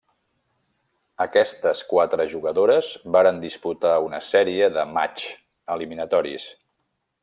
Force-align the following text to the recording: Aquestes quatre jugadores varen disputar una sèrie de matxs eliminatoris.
Aquestes 1.25 1.81
quatre 1.91 2.27
jugadores 2.33 2.91
varen 3.17 3.45
disputar 3.45 3.95
una 4.09 4.25
sèrie 4.33 4.73
de 4.79 4.91
matxs 4.99 5.33
eliminatoris. 5.77 6.53